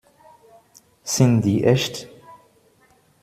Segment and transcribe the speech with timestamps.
[1.03, 2.09] Sind die echt?